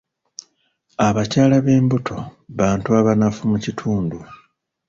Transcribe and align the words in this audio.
Abakyala 1.07 1.57
b'embuto 1.65 2.17
bantu 2.59 2.87
abanafu 2.99 3.41
mu 3.51 3.57
kitundu. 3.63 4.17